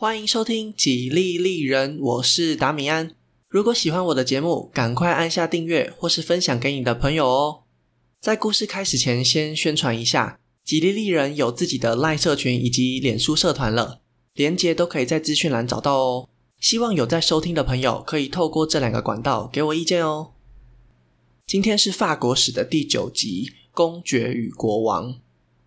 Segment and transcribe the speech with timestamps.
[0.00, 3.14] 欢迎收听《几利利人》，我是达米安。
[3.50, 7.64] 如果喜欢我的节目，赶快按下订阅或是分享给你的朋友哦。
[8.18, 14.00] 在故事开始前，先宣传一下，《几利利人》有自己的 LINE 社群以及脸书社团了，
[14.32, 16.30] 连结都可以在资讯栏找到哦。
[16.58, 20.30] 希望有在收听的朋友可以透过这两个管道给我意见哦。
[21.46, 25.12] 今天是法国史的第九集《公爵与国王》。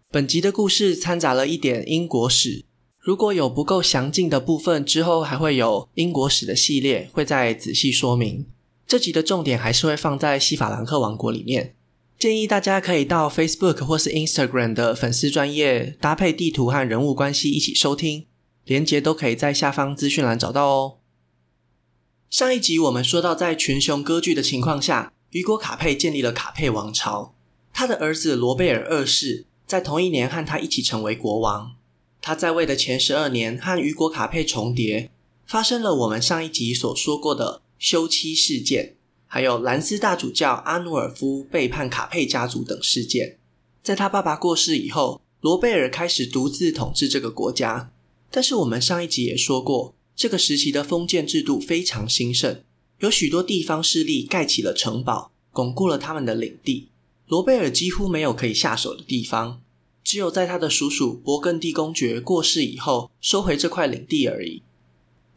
[0.10, 2.66] 本集的故事掺杂了一点英国史。
[3.04, 8.46] 如果有不够详尽的部分，之后还会有英国史的系列，会再仔细说明。
[8.88, 11.76] 这集的重点还是会放在西法兰克王国里面。
[12.18, 18.26] 建议大家可以到 Facebook 或是 Instagram 的粉丝专页搭配地图和人物关系一起收听，
[18.64, 21.00] 连结都可以在下方资讯栏找到哦。
[22.30, 27.36] 上一集我们说到，在群雄割据的情况下，雨果卡佩建立了卡佩王朝，
[27.74, 31.74] 他的儿子罗贝尔二世在同一年和他一起成为国王。
[32.26, 35.12] 他在位的前十二年和雨果卡佩重叠，
[35.46, 38.96] 发生了我们上一集所说过的休妻事件，
[39.28, 43.40] 还有兰斯大主教阿努尔夫背叛卡佩家族等事件。
[43.84, 47.92] 在他爸爸过世以后，罗贝尔开始独自统治这个国家。
[48.32, 52.64] 但是我们上一集也说过，这个时期的封建制度非常兴盛，
[53.00, 56.88] 有许多地方势力盖起了城堡，巩固了他们的领地。
[57.28, 59.60] 罗贝尔几乎没有可以下手的地方。
[60.04, 64.62] 只有在他的叔叔勃艮第公爵过世以后，收回这块领地而已。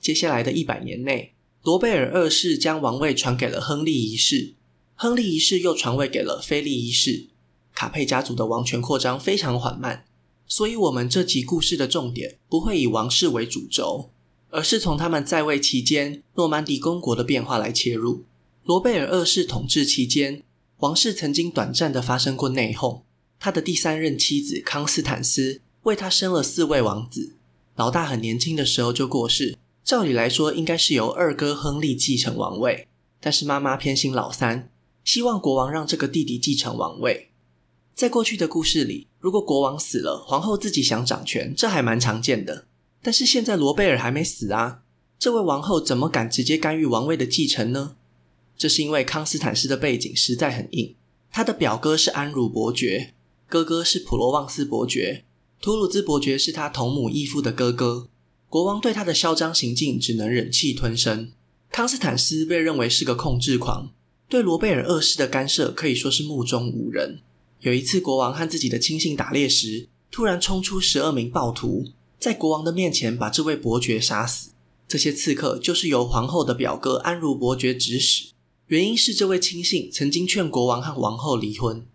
[0.00, 4.54] 接下来的一百年内，罗贝尔二世将王位传给了亨利一世，
[4.94, 7.28] 亨利一世又传位给了菲利一世。
[7.74, 10.04] 卡佩家族的王权扩张非常缓慢，
[10.46, 14.10] 所以我们这集故事的重点不会以王室为主轴，
[14.50, 18.24] 而是从他们在位期间诺曼底公国的变化来切入。
[18.64, 20.42] 罗贝尔二世统治期间，
[20.78, 23.02] 王室曾经短暂的发生过内讧。
[23.38, 27.34] 他的第三任妻子康斯坦斯为他生了四位王子，
[27.76, 32.88] 老大很年轻的时候就过世，照理来说应该是由二哥亨利继承王位，
[33.20, 34.70] 但是妈妈偏心老三，
[35.04, 37.30] 希望国王让这个弟弟继承王位。
[37.94, 42.66] 在过去的故事里，如果国王死了，皇后自己想掌权，这还蛮常见的。
[43.02, 44.82] 但是现在罗贝尔还没死啊，
[45.18, 47.96] 这位王后怎么敢直接干预王位的继承呢？
[48.58, 50.94] 这是因为康斯坦斯的背景实在很硬，
[51.30, 53.14] 他的表哥是安茹伯爵。
[53.48, 55.24] 哥哥是普罗旺斯伯爵，
[55.60, 58.08] 图鲁兹伯爵是他同母异父的哥哥。
[58.48, 61.30] 国王对他的嚣张行径只能忍气吞声。
[61.70, 63.90] 康斯坦斯被认为是个控制狂，
[64.28, 67.20] 对罗贝尔二世的干涉可以说是目中无人。
[67.60, 71.86] 有一次，国王和自己的亲信打猎时，突然冲出十二名暴徒，
[72.18, 74.50] 在国王的面前把这位伯爵杀死。
[74.88, 78.30] 这些刺客就是由皇后的表哥安茹伯爵指使，
[78.66, 81.86] 原因是这位亲信曾经劝国王和王后离婚。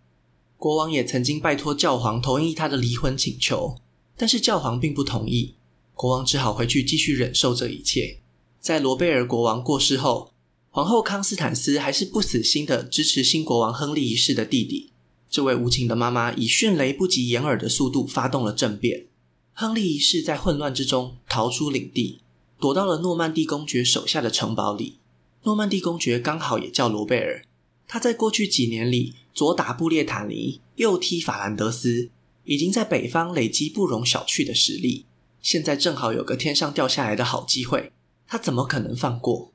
[0.61, 3.77] 国王也曾经拜托教皇同意他的离婚请求，
[4.15, 5.55] 但是教皇并不同意。
[5.95, 8.19] 国王只好回去继续忍受这一切。
[8.59, 10.33] 在罗贝尔国王过世后，
[10.69, 14.91] 皇后康斯坦斯还是不死心的支持新国王亨利一世的弟弟。
[15.31, 19.07] 这位无情的妈妈以迅雷不及掩耳的速度发动了政变。
[19.53, 22.21] 亨利一世在混乱之中逃出领地，
[22.59, 24.99] 躲到了诺曼第公爵手下的城堡里。
[25.41, 27.45] 诺曼第公爵刚好也叫罗贝尔。
[27.93, 32.09] 他在过去几年里，左打布列塔尼，右踢法兰德斯，
[32.45, 35.05] 已经在北方累积不容小觑的实力。
[35.41, 37.91] 现在正好有个天上掉下来的好机会，
[38.25, 39.51] 他怎么可能放过？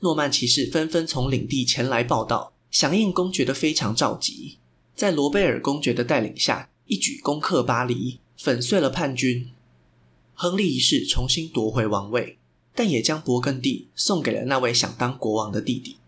[0.00, 4.58] 诺曼骑士纷纷从领地前来报道，响应公爵的非常召集，
[4.96, 9.52] 在罗贝尔公爵的带领下，一举攻克巴黎，粉碎了叛军。
[10.34, 12.38] 亨利一世重新夺回王位，
[12.74, 15.98] 但也将勃艮第送给了那位想当国王的弟弟。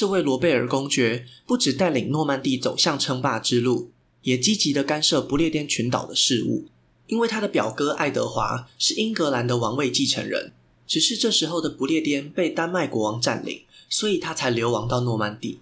[0.00, 3.90] 这位罗贝尔公爵不只带领诺曼第走向称霸之路，
[4.22, 6.64] 也积极地干涉不列颠群岛的事务。
[7.08, 10.54] 因为他的表哥爱德华是英格兰的王位继承人，
[10.86, 15.60] 只是这时候的不列颠被丹麦国王占领，所以他才流亡到诺曼底。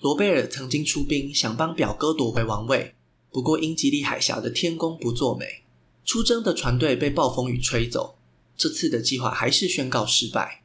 [0.00, 2.96] 罗贝尔曾经出兵想帮表哥夺回王位，
[3.30, 5.62] 不过英吉利海峡的天公不作美，
[6.04, 8.16] 出征的船队被暴风雨吹走，
[8.56, 10.61] 这次的计划还是宣告失败。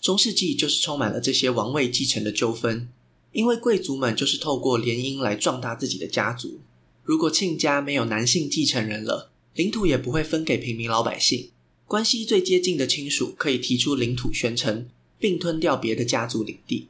[0.00, 2.88] 中世纪就是充满了这些王位继承的纠纷，
[3.32, 6.60] 因为贵族们就是透过联姻来壮大自己的家族。
[7.02, 11.50] 如果亲家没有男性继承人了，领土也不会分给平民老百姓。
[11.86, 14.88] 关系最接近的亲属可以提出领土宣称，
[15.18, 16.88] 并吞掉别的家族领地。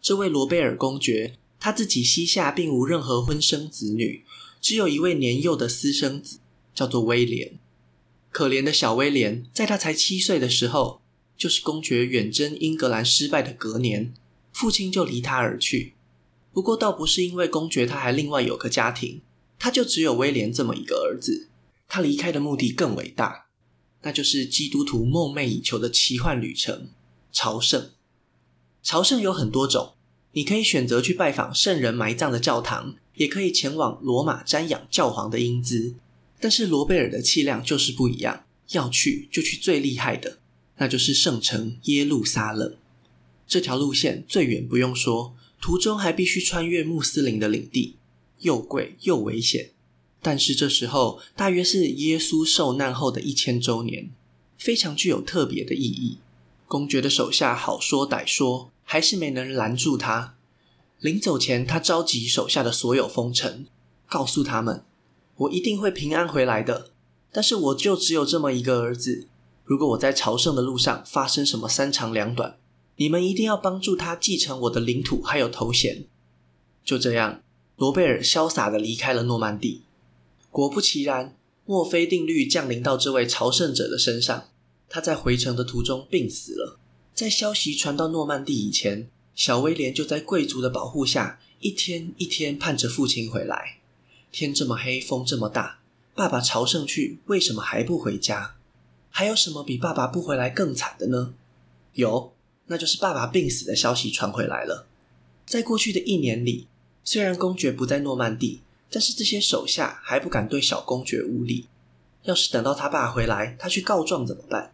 [0.00, 4.24] 这位罗贝尔公爵他自己膝下并无任何婚生子女，
[4.60, 6.38] 只有一位年幼的私生子，
[6.74, 7.58] 叫做威廉。
[8.30, 11.00] 可怜的小威廉，在他才七岁的时候。
[11.38, 14.12] 就是公爵远征英格兰失败的隔年，
[14.52, 15.94] 父亲就离他而去。
[16.52, 19.22] 不过倒不是因为公爵他还另外有个家庭，
[19.58, 21.48] 他就只有威廉这么一个儿子。
[21.86, 23.46] 他离开的目的更伟大。
[24.02, 26.90] 那就是基督徒梦寐以求的奇幻旅程——
[27.32, 27.90] 朝圣。
[28.82, 29.94] 朝圣有很多种，
[30.32, 35.94] 你可以选择去拜访圣人埋葬的教堂，也可以前往罗马瞻仰教皇的英姿。
[36.40, 40.37] 但是罗贝尔的气量就是不一样，要去就去最厉害的，
[40.78, 42.74] 那就是圣城耶路撒冷。
[43.46, 47.96] 这条路线最远不用说，途中还必须穿越穆斯林的领地，
[48.40, 49.70] 又贵又危险。
[50.20, 54.10] 但是这时候大约是耶稣受难后的一千周年，
[54.56, 56.18] 非常具有特别的意义。
[56.66, 60.34] 公爵的手下好说歹说，还是没能拦住他。
[61.00, 63.66] 临走前，他召集手下的所有封臣，
[64.08, 64.82] 告诉他们
[65.36, 66.90] ：“我一定会平安回来的。
[67.32, 69.28] 但是我就只有这么一个儿子，
[69.68, 72.56] 如果我在朝圣的路上发生什么三长两短，
[72.96, 76.06] 你们一定要帮助他继承我的领土还有头衔。”
[76.82, 77.42] 就这样，
[77.76, 79.82] 罗贝尔潇洒地离开了诺曼底。
[80.50, 81.36] 果不其然，
[81.66, 84.44] 墨菲定律降临到这位朝圣者的身上。
[84.88, 86.78] 他在回程的途中病死了。
[87.12, 93.80] 在消息传到诺曼底以前，小威廉就在贵族的保护下，一天一天盼着父亲回来。
[94.32, 95.80] 天这么黑，风这么大，
[96.14, 98.54] 爸爸朝圣去，为什么还不回家？
[99.10, 101.34] 还有什么比爸爸不回来更惨的呢？
[101.94, 102.32] 有，
[102.66, 104.86] 那就是爸爸病死的消息传回来了。
[105.46, 106.66] 在过去的一年里，
[107.02, 108.60] 虽然公爵不在诺曼底。
[108.90, 111.66] 但是这些手下还不敢对小公爵无礼。
[112.22, 114.72] 要是等到他爸回来，他去告状怎么办？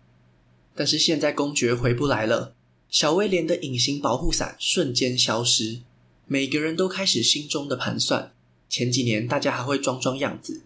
[0.77, 2.55] 但是现在公爵回不来了，
[2.89, 5.81] 小威廉的隐形保护伞瞬间消失，
[6.29, 8.33] 每个人都开始心中的盘算。
[8.69, 10.63] 前几年大家还会装装样子，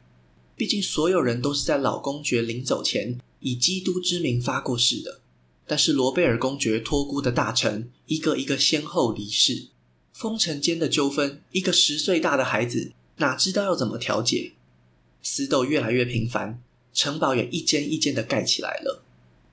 [0.54, 5.20] 毕竟所有人都是在老公爵临走前以基督之名发过誓的。
[5.66, 9.68] 但是罗贝尔公爵托孤的大臣一个一个先后离世，
[10.12, 12.92] 封臣间的纠纷，一个十岁大的孩子。
[13.16, 14.52] 哪知道要怎么调解？
[15.22, 16.62] 死斗越来越频繁，
[16.94, 19.04] 城堡也一间一间的盖起来了。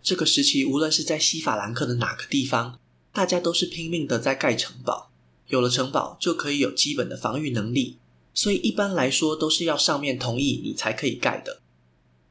[0.02, 2.80] 这个时期，无论是在西法兰克的哪个地方，
[3.12, 5.12] 大家都是拼命的在盖城堡。
[5.48, 7.98] 有了城堡，就可以有基本的防御能力，
[8.34, 11.62] 所以一般来说都是要上面同意你才可以盖的。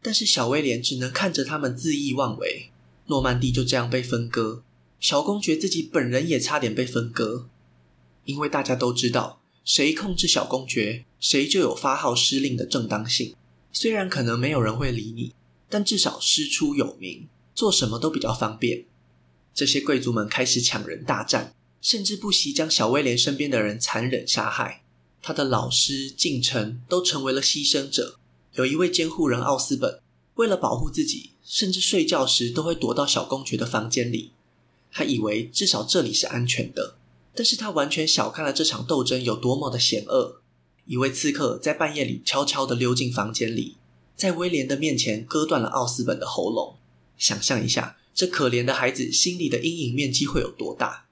[0.05, 2.71] 但是小威廉只能看着他们恣意妄为，
[3.06, 4.62] 诺曼底就这样被分割，
[5.01, 7.49] 小公爵自己本人也差点被分割，
[8.27, 9.41] 因为大家都知道。
[9.65, 13.35] 谁控制小公爵，谁就有发号施令的正当性。
[13.73, 15.33] 虽然可能没有人会理你，
[15.71, 18.85] 但至少师出有名，做什么都比较方便。
[19.55, 24.83] 这些贵族们开始抢人大战，甚至不惜将小威廉身边的人残忍杀害。
[25.23, 28.19] 他的老师、近臣都成为了牺牲者。
[28.55, 30.01] 有一位监护人奥斯本，
[30.35, 34.31] 为了保护自己，甚至睡觉时都会躲到小公爵的房间里。
[34.93, 36.97] 他以为至少这里是安全的。
[37.37, 40.41] 但是他完全小看了这场斗争有多么的险恶。
[40.87, 43.77] 一位刺客在半夜里悄悄地溜进房间里，
[44.15, 46.77] 在威廉的面前割断了奥斯本的喉咙。
[47.19, 51.07] 想象一下，这可怜的孩子心里的阴影面积会有多大？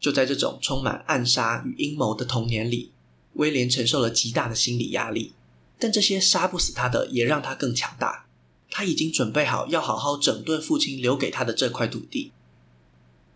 [0.00, 2.92] 就在这种充满暗杀与阴谋的童年里，
[3.34, 5.34] 威廉承受了极大的心理压力。
[5.82, 8.26] 但这些杀不死他的，也让他更强大。
[8.70, 12.30] 他已经准备好要好好整顿父亲留给他的这块土地。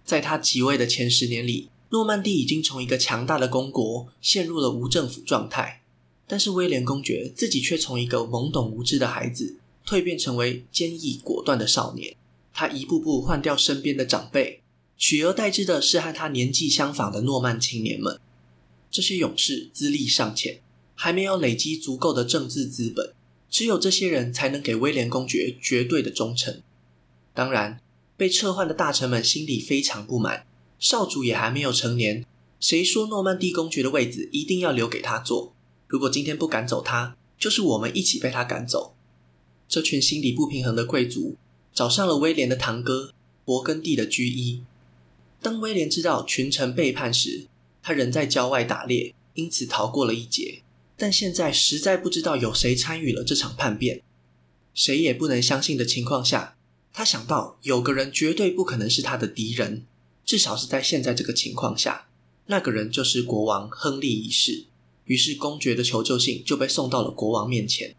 [0.04, 5.82] 在他即位的前十年里，诺曼底已经从一个强大的公国陷入了无政府状态，
[6.28, 12.14] 但是威廉公爵自己却从一个懵懂无知的孩子蜕变成为坚毅果断的少年。
[12.54, 14.62] 他一步步换掉身边的长辈，
[14.96, 18.20] 取而代之的是和他年纪相仿的诺曼青年们。
[18.88, 20.60] 这些勇士资历尚浅，
[20.96, 23.14] 还没有累积足够的政治资本，
[23.48, 26.60] 只有这些人才能给威廉公爵绝对的忠诚。
[27.32, 27.78] 当然。
[28.18, 30.46] 被撤换的大臣们心里非常不满，
[30.78, 32.24] 少主也还没有成年，
[32.58, 35.52] 谁说诺曼底公爵的位子一定要留给他坐？
[35.86, 38.94] 如果今天不赶走他，就是我们一起被他赶走。
[39.68, 41.36] 这群心理不平衡的贵族
[41.74, 43.12] 找上了威廉的堂哥
[43.44, 44.62] 勃艮第的居伊。
[45.42, 47.48] 当威廉知道群臣背叛时，
[47.82, 50.62] 他人在郊外打猎，因此逃过了一劫。
[50.96, 54.02] 但现在实在不知道有谁参与了这场叛变，
[54.74, 56.56] 谁也不能相信的情况下。
[56.92, 59.84] 他想到有个人绝对不可能是他的敌人，
[60.24, 62.08] 至少是在现在这个情况下，
[62.46, 64.64] 那个人就是国王亨利一世。
[65.04, 67.94] 于是公爵的求救信就被送到了国王面前。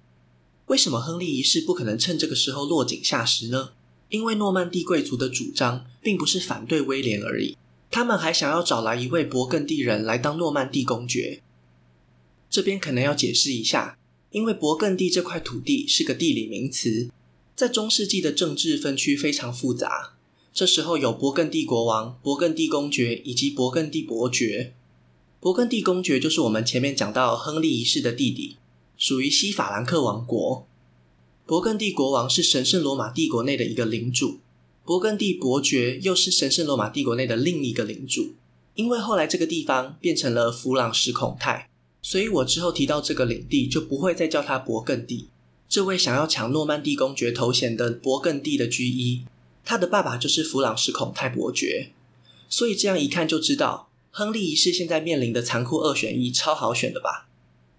[0.65, 3.69] 为什么亨利一世不可能趁这个时候落井下石呢？
[4.09, 7.55] 因为诺曼底贵族的主张并不是反对威廉而已，
[7.91, 11.41] 他们还想要找来一位勃艮第人来当诺曼底公爵。
[12.49, 13.97] 这边可能要解释一下，
[14.31, 17.09] 因为勃艮第这块土地是个地理名词。
[17.55, 20.13] 在中世纪的政治分区非常复杂，
[20.53, 24.73] 这时候有勃艮第国王、勃艮第公爵以及勃艮第伯爵。
[25.41, 28.57] 勃艮第公爵就是我们前面讲到亨利一世的弟弟，
[28.97, 30.67] 属于西法兰克王国。
[31.45, 34.39] 勃艮第国王是神圣罗马帝国内的一个领主，
[34.85, 38.33] 勃艮第伯爵又是神圣罗马帝国内的另一个领主。
[38.75, 41.69] 因为后来这个地方变成了弗朗什孔泰，
[42.09, 45.27] 所以我之后提到这个领地就不会再叫它勃艮第。
[45.67, 49.25] 这位想要抢诺曼第公爵头衔的勃艮第的居一，
[49.65, 51.91] 他的爸爸就是弗朗什孔泰伯爵。
[52.47, 57.27] 所以这样一看就知道，亨利一世现在面临的残酷二选一超好选的吧？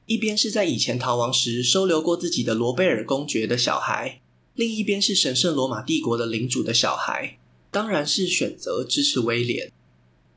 [0.04, 4.20] 一边是在以前逃亡时收留过自己的罗贝尔公爵的小孩，
[4.52, 7.38] 另一边是神圣罗马帝国的领主的小孩，
[7.70, 9.73] 当然是选择支持威廉。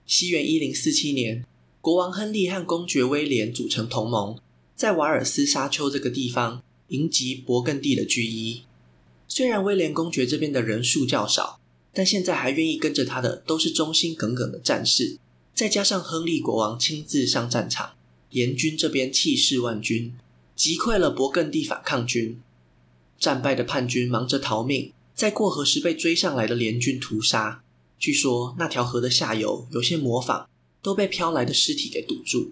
[0.05, 1.45] 西元一零四七年，
[1.81, 4.37] 国王亨利和公爵威廉组成同盟，
[4.75, 8.61] 在瓦尔斯沙丘这个地方迎击勃艮第的军医。
[9.27, 11.59] 虽然威廉公爵这边的人数较少，
[11.91, 15.17] 但现在还愿意跟着他的都是忠心耿耿的战士。
[15.55, 17.93] 再加上亨利国王亲自上战场，
[18.29, 20.13] 联军这边气势万钧，
[20.55, 22.39] 击溃了勃艮第反抗军。
[23.17, 27.63] 战败的叛军忙着逃命，在过河时被追上来的联军屠杀。
[27.97, 30.47] 据说那条河的下游有些模仿
[30.81, 32.51] 都被飘来的尸体给堵住。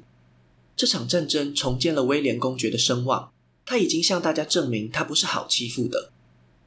[0.75, 3.31] 这场战争重建了威廉公爵的声望，
[3.65, 6.11] 他已经向大家证明他不是好欺负的。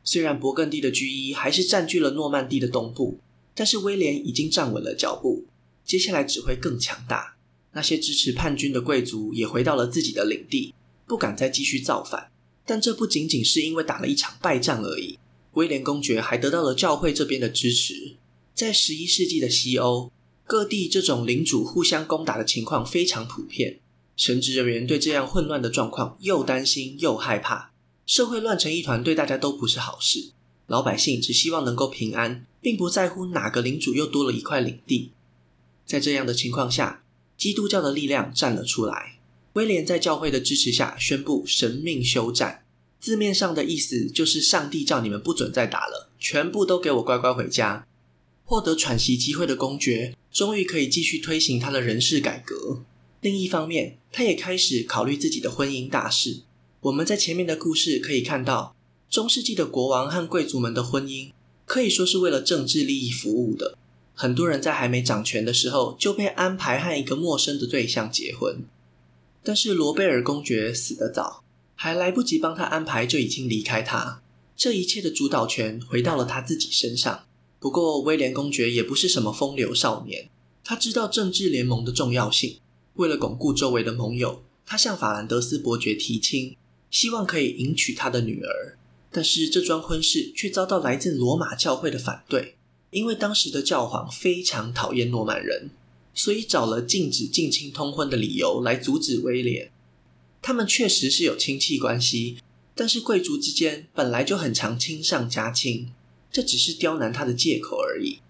[0.05, 3.19] 虽然勃艮第的军医还是占据了诺曼第的东部，
[3.55, 5.45] 但是威廉已经站稳了脚步，
[5.85, 7.37] 接下来只会更强大。
[7.73, 10.75] 那些支持叛军的贵族也回到了自己的领地，
[11.07, 12.31] 不敢再继续造反。
[12.67, 15.19] 但这不仅仅是因为打了一场败仗而已，
[15.53, 18.17] 威廉公爵还得到了教会这边的支持。
[18.55, 20.13] 在十一世纪的西欧，
[20.53, 23.81] 各地这种领主互相攻打的情况非常普遍。
[24.19, 27.73] 神职人员对这样混乱的状况又担心又害怕，
[28.05, 30.33] 社会乱成一团，对大家都不是好事。
[30.67, 35.13] 老百姓只希望能够平安，并不在乎哪个领主又多了一块领地。
[35.87, 37.03] 在这样的情况下，
[37.39, 39.21] 基督教的力量站了出来。
[39.55, 42.63] 威廉在教会的支持下宣布神命休战，
[43.01, 47.87] 字面上的意思就是上帝叫你们不准再打了，全部都给我乖乖回家。
[48.45, 52.83] 获得喘息机会的公爵，终于可以继续推行他的人事改革。
[53.21, 56.41] 另一方面，他也开始考虑自己的婚姻大事。
[56.81, 58.75] 我们在前面的故事可以看到，
[59.09, 61.31] 中世纪的国王和贵族们的婚姻
[61.65, 63.79] 可以说是为了政治利益服务的。
[64.15, 68.65] 很多人在还没掌权的时候就被安排和一个陌生的对象结婚。
[69.43, 74.23] 但是罗贝尔公爵死得早，还来不及帮他安排，就已经离开他。
[74.57, 77.25] 这一切的主导权回到了他自己身上。
[77.63, 80.29] 不过，威廉公爵也不是什么风流少年，
[80.65, 82.59] 他知道政治联盟的重要性。
[82.95, 86.57] 为了巩固周围的盟友，他向法兰德斯伯爵提亲，
[86.91, 88.77] 希望可以迎娶他的女儿。
[89.13, 92.57] 但是，这桩婚事却遭到来自罗马教会的反对，
[92.91, 95.71] 因为当时的教皇非常讨厌诺曼人，
[96.13, 99.71] 所以找了禁止近亲通婚的理由来阻止威廉。
[100.43, 102.39] 他们确实是有亲戚关系，
[102.75, 105.93] 但是贵族之间本来就很常亲上加亲。
[106.33, 108.21] 这只是刁难他的借口而已。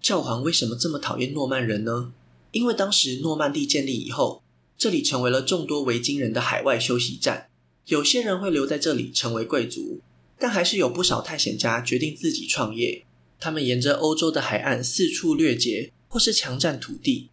[0.00, 2.12] 教皇为什么这么讨厌诺曼人呢？
[2.52, 4.42] 因为当时诺曼第建立以后，
[4.76, 7.48] 这里成为了众多维京人的海外休息站。
[7.86, 10.00] 有些人会留在这里成为贵族，
[10.38, 13.04] 但还是有不少探险家决定自己创业。
[13.38, 17.30] 他们沿着欧洲的海岸四处掠劫，或是强占土地。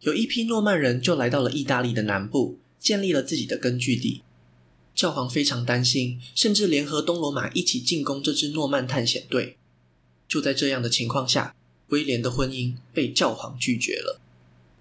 [0.00, 4.22] 有一批诺曼人就来到了意大利的南部，建立了自己的根据地。
[4.98, 9.56] 教皇非常担心，甚至联合东罗马一起进攻这支诺曼探险队。
[10.26, 11.54] 就在这样的情况下，
[11.90, 14.20] 威廉的婚姻被教皇拒绝了。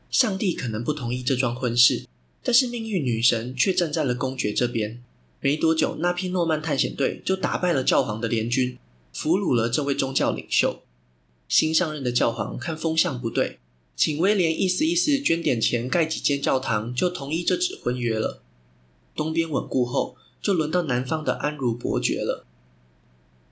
[0.10, 2.08] 上帝可能不同意这桩婚事，
[2.42, 5.04] 但是命运女神却站在了公爵这边。
[5.40, 8.80] 没多久，那批诺曼探险队就打败了教皇的联军，
[9.14, 10.82] 俘虏了这位宗教领袖。
[11.48, 13.60] 新上任的教皇看风向不对，
[13.96, 18.42] 请威廉意思意思捐点钱盖几间教堂，就同意这纸婚约了。
[19.18, 22.46] 东边稳固后，就轮到南方的安茹伯爵了。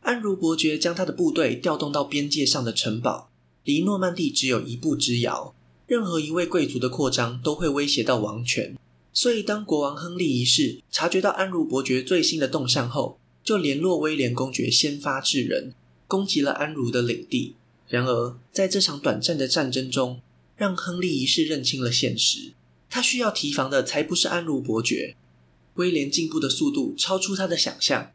[0.01, 3.29] 安茹伯爵将他的部队调动到边界上的城堡，
[3.63, 5.55] 离诺曼第只有一步之遥。
[5.87, 8.77] 任何一位贵族的扩张都会威胁到王权，
[9.11, 15.73] 所以当国王亨利一世察觉到安茹伯爵最新的动向后，就联络威廉公爵先发制人，
[16.07, 17.55] 攻击了安茹的领地。
[17.87, 20.21] 然而，在这场短暂的战争中，
[20.55, 22.53] 让亨利一世认清了现实：
[22.89, 25.15] 他需要提防的才不是安茹伯爵。
[25.75, 28.11] 威廉进步的速度超出他的想象。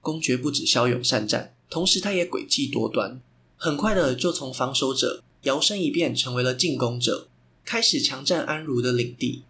[0.00, 3.20] 公爵不止骁勇善战，同时他也诡计多端，
[3.56, 7.28] 很快的就从防守者摇身一变成为了进攻者，
[7.64, 9.42] 开始强占安茹的领地。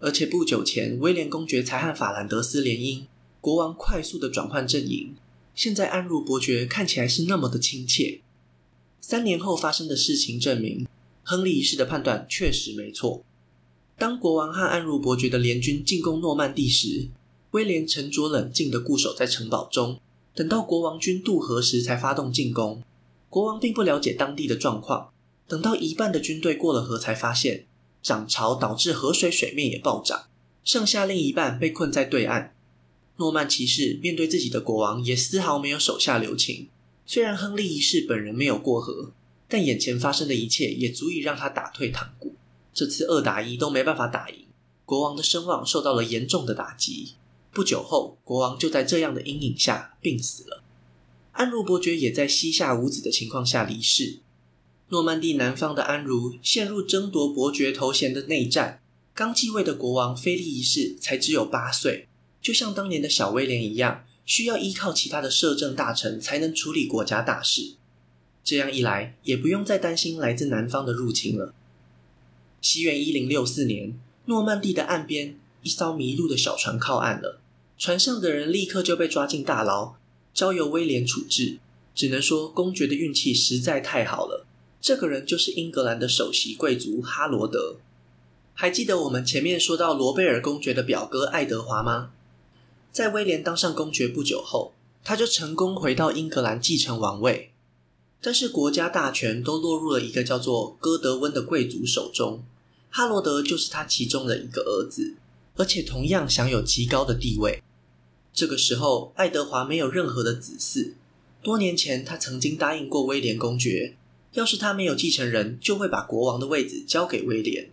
[0.00, 3.04] 而且不久前，威廉公爵才和法兰德斯联姻，
[3.40, 5.14] 国王快速的转换阵营。
[5.54, 8.20] 现在安茹伯爵看起来是那么的亲切。
[9.00, 10.86] 三年后发生的事情证明，
[11.22, 13.22] 亨利一世的判断确实没错。
[14.04, 17.08] 当国王和安茹伯爵的联军进攻诺曼第时，
[17.52, 19.98] 威廉沉着冷静地固守在城堡中，
[20.34, 22.82] 等到国王军渡河时才发动进攻。
[23.30, 25.08] 国王并不了解当地的状况，
[25.48, 27.64] 等到一半的军队过了河，才发现
[28.02, 30.26] 涨潮导致河水水面也暴涨，
[30.62, 32.54] 剩下另一半被困在对岸。
[33.16, 36.68] 诺曼骑士面对自己的国王，也丝毫没有手下留情。
[37.06, 39.12] 虽然亨利一世本人没有过河，
[39.48, 42.33] 但眼前发生的一切也足以让他打退堂鼓。
[42.74, 44.46] 这次二打一都没办法打赢，
[44.84, 47.14] 国王的声望受到了严重的打击。
[47.52, 50.64] 不久后，国王就在这样的阴影下病死了。
[51.30, 54.18] 安茹伯爵也在膝下无子的情况下离世。
[54.88, 58.80] 诺曼第南方的安茹陷入争夺伯爵头衔的内战。
[59.14, 62.08] 刚继位的国王菲利一世才只有八岁，
[62.42, 67.74] 就像当年的小威廉一样，需要依靠其他的摄政大臣才能处理国家大事。
[68.42, 71.54] 这样一来，也不用再担心来自南方的入侵了。
[72.64, 73.94] 西元一零六四年，
[74.24, 77.38] 诺曼第的岸边，一艘迷路的小船靠岸了。
[77.76, 79.96] 船上的人立刻就被抓进大牢，
[80.32, 81.58] 交由威廉处置。
[81.94, 84.46] 只能说公爵的运气实在太好了。
[84.80, 87.76] 这个人就是英格兰的首席贵族哈罗德。
[88.54, 92.12] 还记得我们前面说到罗贝尔公爵的表哥爱德华吗？
[92.90, 94.72] 在威廉当上公爵不久后，
[95.04, 97.50] 他就成功回到英格兰继承王位。
[98.22, 102.42] 但是国家大权都落入了一个叫做哥德温的贵族手中，
[102.96, 105.16] 哈罗德就是他其中的一个儿子。
[105.56, 107.62] 而且同样享有极高的地位。
[108.32, 110.94] 这个时候，爱德华没有任何的子嗣。
[111.42, 113.96] 多年前，他曾经答应过威廉公爵，
[114.32, 117.70] 要是他没有继承人，就会把国王的位子交给威廉。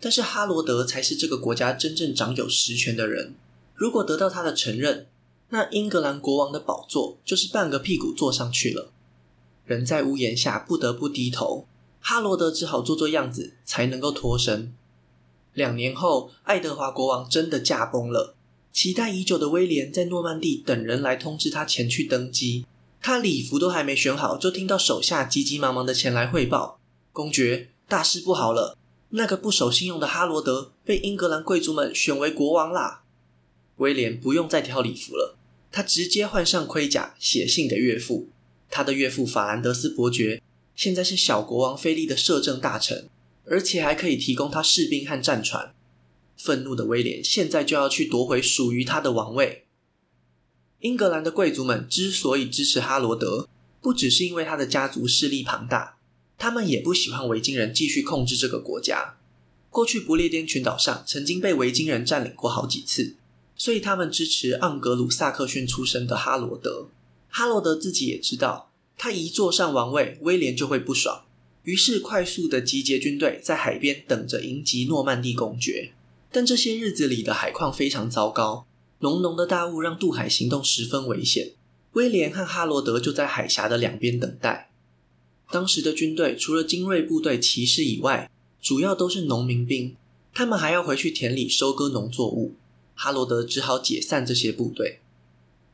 [0.00, 3.34] 但是哈罗德才是这个国家真正掌有实权的人。
[3.74, 5.06] 如果得到他的承认，
[5.50, 8.92] 那英格兰国王的宝座就是半个屁股坐上去了。
[9.64, 11.66] 人在屋檐下，不得不低头。
[12.10, 14.72] 哈罗德只好做做样子，才能够脱身。
[15.52, 18.34] 两年后，爱德华国王真的驾崩了。
[18.72, 22.64] 期待已久的威廉在诺曼第等人来通知他前去登基。
[23.02, 26.80] 他礼服都还没选好，就听到手下急急忙忙的前来汇报
[27.12, 28.78] ：“公爵，大事不好了！
[29.10, 33.02] 那个不守信用的哈罗德被英格兰贵族们选为国王啦！”
[33.76, 35.36] 威廉不用再挑礼服了，
[35.70, 38.30] 他直接换上盔甲，写信给岳父。
[38.70, 40.42] 他的岳父法兰德斯伯爵
[40.78, 43.10] 现在是小国王菲利的摄政大臣。
[43.50, 45.74] 而且还可以提供他士兵和战船。
[46.36, 49.64] 愤怒的威廉现在就要去夺回属于他的王位。
[50.80, 53.48] 英格兰的贵族们之所以支持哈罗德，
[53.80, 55.96] 不只是因为他的家族势力庞大，
[56.36, 59.16] 他们也不喜欢维京人继续控制这个国家。
[59.70, 63.16] 过去不列颠群岛上曾经被维京人占领过好几次，
[63.56, 66.88] 所以他们支持盎格鲁撒克逊出身的哈罗德。
[67.30, 68.67] 哈罗德自己也知道，
[68.98, 71.24] 他一坐上王位，威廉就会不爽。
[71.62, 75.92] 于是，快速的集结军队，在海边等着迎击诺曼底公爵。
[76.32, 78.66] 但这些日子里的海况非常糟糕，
[78.98, 81.52] 浓浓的大雾让渡海行动十分危险。
[81.92, 84.70] 威廉和哈罗德就在海峡的两边等待。
[85.50, 88.30] 当时的军队除了精锐部队骑士以外，
[88.60, 89.96] 主要都是农民兵，
[90.34, 92.54] 他们还要回去田里收割农作物。
[92.94, 94.98] 哈罗德只好解散这些部队。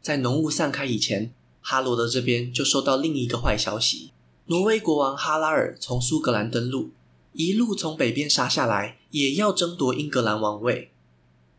[0.03, 1.33] 在浓雾散开以前，
[1.67, 4.11] 哈罗德这边就收到另一个坏消息。
[4.49, 6.91] 挪威国王哈拉尔从苏格兰登陆，
[7.33, 10.91] 一路从北边杀下来，也要争夺英格兰王位。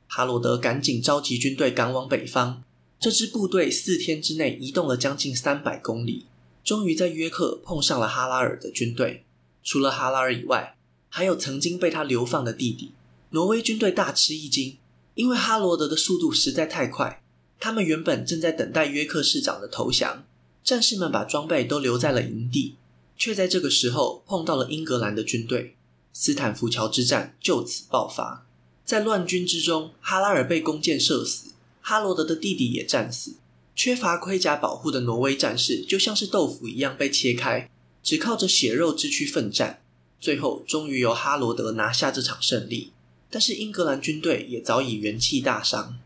[0.06, 2.62] 哈罗德赶紧召集军队赶往北方。
[3.00, 6.28] 这支部队四天之内移动了将近三百公里，
[6.64, 9.26] 终于在约克碰上了哈拉尔的军队。
[9.64, 10.78] 除了哈拉尔以外，
[11.10, 12.92] 还有曾经被他流放的弟弟。
[13.32, 14.78] 挪威军队大吃一惊，
[15.16, 17.24] 因为哈罗德的速度实在太快。
[17.66, 20.24] 他们原本正在等待约克市长的投降。
[20.64, 22.76] 战士们把装备都留在了营地，
[23.18, 25.76] 却在这个时候碰到了英格兰的军队。
[26.14, 28.46] 斯坦福桥之战就此爆发。
[28.86, 33.38] 在乱军之中，哈拉尔被弓箭射死，哈罗德的弟弟也战死。
[33.76, 37.72] 缺乏盔甲保护的挪威战士就像是豆腐一样被切开，
[38.04, 39.82] 只靠着血肉之躯奋战。
[40.22, 42.92] 最后，终于由哈罗德拿下这场胜利。
[43.32, 45.98] 但是英格兰军队也早已元气大伤。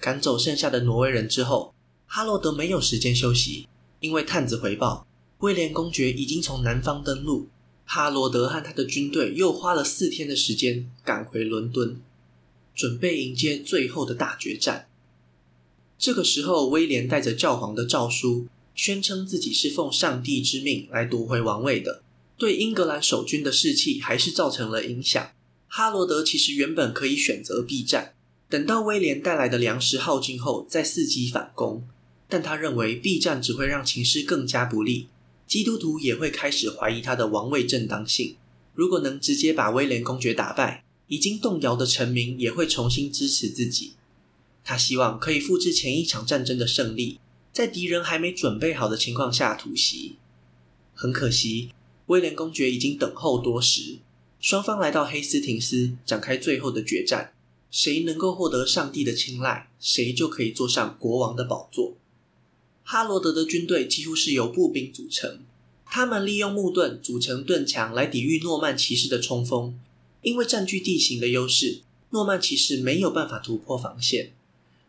[0.00, 1.74] 赶走剩下的挪威人之后，
[2.06, 3.66] 哈罗德没有时间休息。
[4.00, 5.06] 因为探子回报，
[5.38, 7.48] 威廉公爵已经从南方登陆，
[7.86, 11.98] 哈罗德和他的军队又花了四天的时间赶回伦敦，
[12.74, 14.86] 准备迎接最后的大决战。
[15.98, 22.02] 这个时候，威廉带着教皇的诏书，宣称自己是奉上帝之命来夺回王位的，
[22.36, 25.32] 对英格兰守军的士气还是造成了影响。
[25.66, 28.12] 哈罗德其实原本可以选择避战，
[28.48, 31.86] 等到威廉带来的粮食耗尽后再伺机反攻。
[32.28, 35.06] 但他认为避战只会让情势更加不利，
[35.46, 38.36] 基督徒也会开始怀疑他的王位正当性。
[38.74, 43.92] 如果能直接把威廉公爵打败，已经动摇的臣民也会重新支持自己。
[44.64, 47.20] 他希望可以复制前一场战争的胜利，
[47.52, 50.16] 在敌人还没准备好的情况下突袭。
[50.92, 51.70] 很可惜，
[52.06, 53.98] 威廉公爵已经等候多时。
[54.40, 57.32] 双方来到黑斯廷斯，展开最后的决战。
[57.70, 61.96] 谁能够获得上帝的青睐，谁就可以坐上国王的宝座。
[62.82, 65.40] 哈罗德的军队几乎是由步兵组成，
[65.84, 69.78] 他们利用木盾组成盾墙来抵御诺曼骑士的冲锋。
[70.22, 74.32] 因为占据地形的优势，诺曼骑士没有办法突破防线。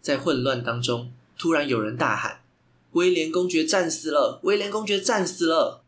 [0.01, 2.41] 在混乱当中，突然有人大喊
[2.93, 4.39] ：“威廉公爵战死了！
[4.43, 5.83] 威廉公爵战死了！”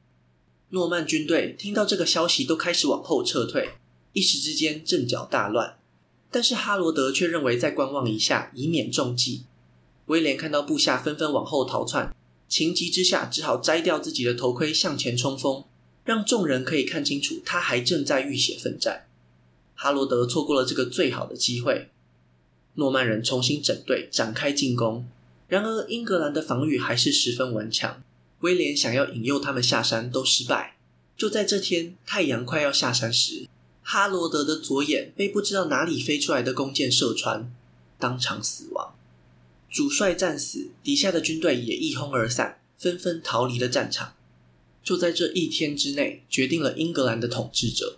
[0.69, 3.71] 诺曼军队听到这个消息，都开始往后撤退，
[4.13, 5.78] 一时之间阵脚大乱。
[6.31, 9.43] 但是哈罗德却认为再观望一下，以免中计。
[10.05, 12.15] 威廉看到部下纷纷往后逃窜，
[12.47, 15.63] 情急之下只好摘掉自己的头盔，向前冲锋，
[16.03, 19.07] 让众人可以看清楚他还正在浴血奋战。
[19.75, 21.89] 哈罗德错过了这个最好的机会。
[22.75, 25.05] 诺曼人重新整队展开进攻，
[25.47, 28.01] 然而英格兰的防御还是十分顽强。
[28.39, 30.77] 威廉想要引诱他们下山都失败。
[31.17, 33.47] 就在这天，太阳快要下山时，
[33.91, 37.52] 哈罗德的左眼被不知道哪里飞出来的弓箭射穿，
[37.97, 38.93] 当场死亡。
[39.67, 44.13] 主帅战死，底下的军队也一哄而散，纷纷逃离了战场。
[44.84, 47.97] 就在这一天之内，决定了英格兰的统治者。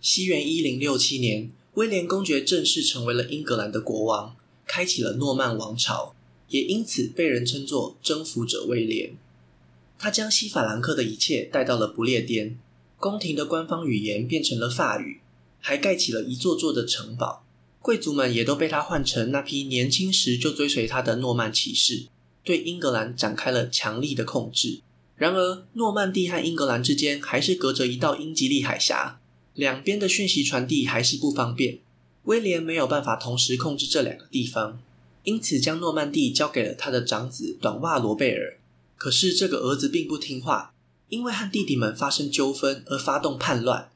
[0.00, 1.50] 西元一零六七年。
[1.74, 4.34] 威廉公爵正式成为了英格兰的国王，
[4.66, 6.14] 开启了诺曼王朝，
[6.48, 9.12] 也因此被人称作征服者威廉。
[9.98, 12.58] 他将西法兰克的一切带到了不列颠，
[12.98, 15.20] 宫廷的官方语言变成了法语，
[15.60, 17.44] 还盖起了一座座的城堡。
[17.80, 22.06] 贵族们也都被他换成那批年轻时就追随他的诺曼骑士，
[22.44, 24.80] 对英格兰展开了强力的控制。
[25.16, 29.20] 然而，诺曼第和英格兰之间还是隔着一道英吉利海峡。
[29.54, 31.78] 两边的讯息传递还是不方便，
[32.24, 34.80] 威廉没有办法同时控制这两个地方，
[35.24, 38.58] 因此将诺曼第交给了他的长子短袜罗贝尔。
[38.96, 40.74] 可是这个儿子并不听话，
[41.08, 43.90] 因为和弟弟们发生纠纷而发动叛乱。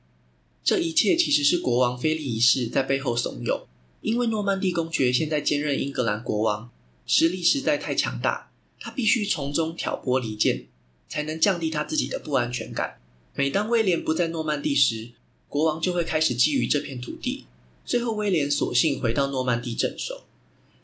[0.65, 3.67] 这一切其实是国王菲利一世在背后怂恿，
[4.01, 6.71] 因为诺曼第公爵现在兼任英格兰国王，
[7.07, 10.67] 实力实在太强大，他必须从中挑拨离间，
[11.09, 13.01] 才能降低他自己的不安全感。
[13.35, 15.11] 每当威廉不在诺曼第时，
[15.49, 17.47] 国王就会开始觊觎这片土地，
[17.85, 20.25] 最后威廉索性回到诺曼第镇守。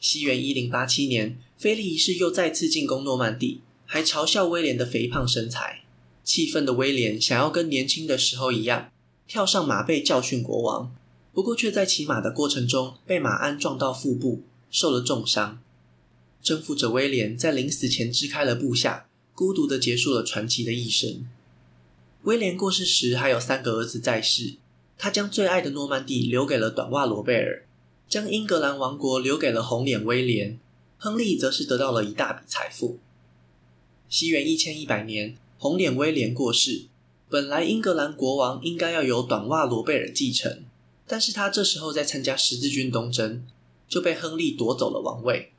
[0.00, 5.84] 西元一零八七年，菲利一世又再次进攻诺曼第，还嘲笑威廉的肥胖身材。
[6.28, 8.92] 气愤的威廉想要跟年轻的时候一样，
[9.26, 10.94] 跳上马背教训国王，
[11.32, 15.58] 不过却在骑马的过程中被马鞍撞到腹部，受了重伤。
[16.42, 21.26] 征服者威廉在临死前支开了部下，孤独地结束了传奇的一生。
[22.24, 24.56] 威廉过世时还有三个儿子在世，
[24.98, 27.64] 他将最爱的诺曼第留给了短袜罗贝尔，
[28.06, 30.60] 将英格兰王国留给了红脸威廉，
[30.98, 32.98] 亨利则是得到了一大笔财富。
[34.10, 36.84] 西元一千一百年，红脸威廉过世，
[37.28, 40.62] 本来英格兰国王应该要由短袜罗贝尔继承，
[41.04, 43.44] 但是他这时候在参加十字军东征，
[43.88, 45.50] 就被亨利夺走了王位。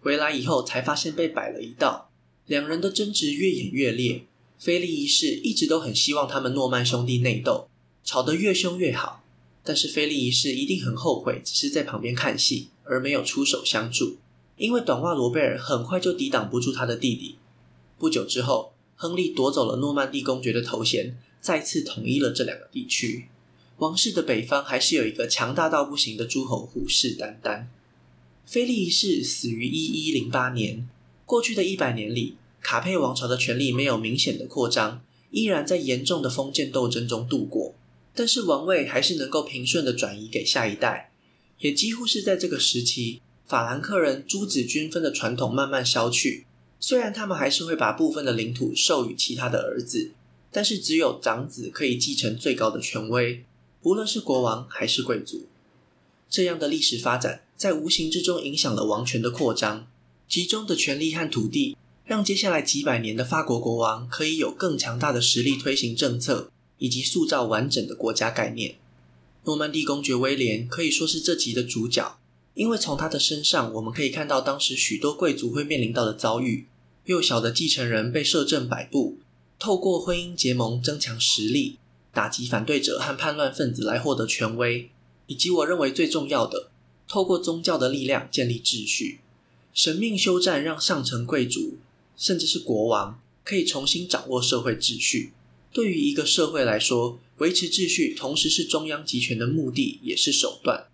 [0.00, 2.08] 回来以后才发现被摆了一道，
[2.46, 4.22] 两人的争执越演越烈。
[4.60, 7.68] 菲利一世一直都很希望他们诺曼兄弟内斗，
[8.04, 9.24] 吵得越凶越好。
[9.64, 14.18] 但是菲利一世一定很后悔，只是在旁边看戏，而没有出手相助。
[14.56, 17.36] 因为短袜罗贝尔很快就抵挡不住他的弟弟。
[17.98, 23.28] 不久之后，亨利夺走了诺曼第公爵的头衔，再次统一了这两个地区。
[23.76, 27.66] 王室的北方还是有一个强大到不行的诸侯虎视眈眈。
[28.44, 30.88] 菲利一世死于一一零八年。
[31.24, 37.76] 过去的一百年里，卡佩王朝的权力没有明显的扩张，依然在严重的封建斗争中度过。
[38.16, 41.12] 但是王位还是能够平顺的转移给下一代，
[41.60, 46.46] 也几乎是在这个时期，法兰克人诸子均分的传统慢慢消去。
[46.80, 50.12] 虽然他们还是会把部分的领土授予其他的儿子，
[50.50, 53.44] 但是只有长子可以继承最高的权威，
[53.82, 55.46] 无论是国王还是贵族。
[56.30, 59.86] 这样的历史发展在无形之中影响了王权的扩张，
[60.28, 61.76] 集中的权力和土地。
[62.04, 68.76] 让接下来几百年的法国国王可以有更强大的实力推行政策，以及塑造完整的国家概念。
[69.44, 72.18] 诺曼第公爵威廉可以说是这集的主角，
[72.54, 76.67] 因为从他的身上我们可以看到当时许多贵族会面临到的遭遇：
[77.08, 79.18] 幼小的继承人被摄政摆布，
[79.58, 81.78] 透过婚姻结盟增强实力，
[82.14, 84.88] 打击反对者和叛乱分子来获得权威，
[85.26, 86.70] 以及我认为最重要的，
[87.08, 89.20] 透过宗教的力量建立秩序。
[89.74, 91.78] 神命休战让上层贵族。
[92.20, 95.32] 甚至是国王可以重新掌握社会秩序。
[95.72, 100.88] 对于一个社会来说，维持秩序同时是中央集权的目的，也是手段。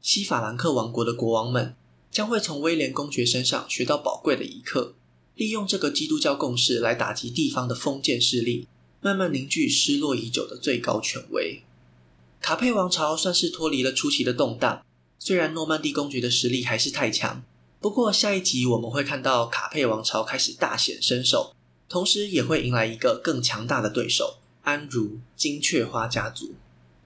[0.00, 1.74] 西法兰克王国的国王们
[2.12, 4.94] 将会从威廉公爵身上学到宝贵的一课，
[5.38, 8.66] 利用这个基督教共识来打击地方的封建势力，
[9.00, 11.62] 慢慢凝聚失落已久的最高权威。
[12.40, 14.84] 卡佩王朝算是脱离了初期的动荡，
[15.16, 17.44] 虽然诺曼底公爵的实力还是太强，
[17.80, 21.54] 不过下一集我们会看到卡佩王朝开始大显身手，
[21.88, 26.56] 同时也会迎来一个更强大的对手——安茹金雀花家族。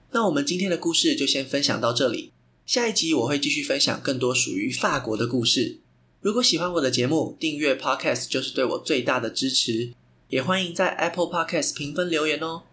[0.09, 2.31] 那我们今天的故事就先分享到这里。
[2.65, 5.81] 下一集我会继续分享更多属于法国的故事。
[6.23, 9.91] 如果喜欢我的节目，订阅 Podcast 就是对我最大的支持。
[10.29, 12.63] 也欢迎在 Apple Podcast 评分留言哦。